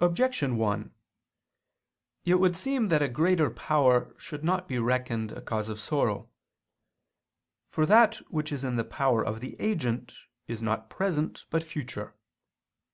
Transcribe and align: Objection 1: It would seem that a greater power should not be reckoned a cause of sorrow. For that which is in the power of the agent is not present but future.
Objection 0.00 0.58
1: 0.58 0.94
It 2.26 2.34
would 2.34 2.54
seem 2.54 2.88
that 2.88 3.00
a 3.00 3.08
greater 3.08 3.48
power 3.48 4.14
should 4.18 4.44
not 4.44 4.68
be 4.68 4.78
reckoned 4.78 5.32
a 5.32 5.40
cause 5.40 5.70
of 5.70 5.80
sorrow. 5.80 6.28
For 7.66 7.86
that 7.86 8.16
which 8.30 8.52
is 8.52 8.62
in 8.62 8.76
the 8.76 8.84
power 8.84 9.24
of 9.24 9.40
the 9.40 9.56
agent 9.58 10.18
is 10.48 10.60
not 10.60 10.90
present 10.90 11.46
but 11.48 11.62
future. 11.62 12.14